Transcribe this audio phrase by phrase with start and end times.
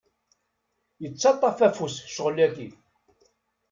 [1.01, 2.69] Yettaṭṭaf afus ccɣel-agi.